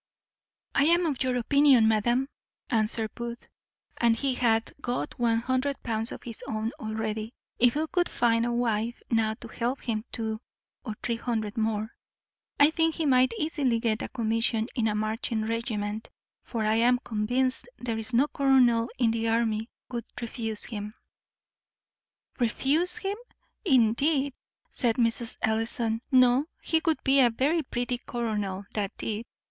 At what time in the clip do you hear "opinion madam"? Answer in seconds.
1.37-2.27